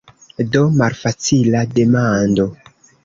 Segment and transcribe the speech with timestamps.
[0.53, 2.45] Do, malfacila demando.